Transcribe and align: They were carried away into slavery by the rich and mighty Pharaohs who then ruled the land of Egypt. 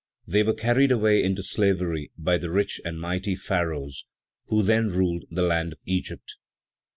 They 0.25 0.41
were 0.41 0.55
carried 0.55 0.91
away 0.91 1.23
into 1.23 1.43
slavery 1.43 2.09
by 2.17 2.39
the 2.39 2.49
rich 2.49 2.81
and 2.83 2.99
mighty 2.99 3.35
Pharaohs 3.35 4.03
who 4.47 4.63
then 4.63 4.87
ruled 4.87 5.25
the 5.29 5.43
land 5.43 5.73
of 5.73 5.79
Egypt. 5.85 6.37